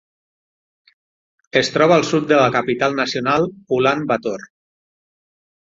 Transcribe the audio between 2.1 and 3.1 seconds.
sud de la capital